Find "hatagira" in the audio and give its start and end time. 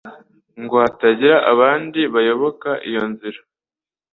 0.83-1.37